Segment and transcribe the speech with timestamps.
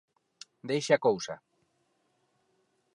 [0.71, 1.35] Deixe a cousa.